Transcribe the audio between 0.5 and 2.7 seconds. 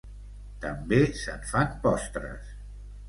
També se'n fan postres.